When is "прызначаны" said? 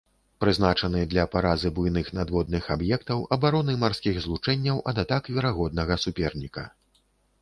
0.43-1.01